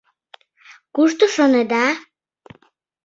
[0.95, 1.85] Кушто, шонеда?